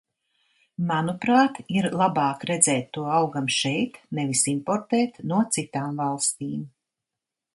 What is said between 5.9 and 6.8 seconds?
valstīm.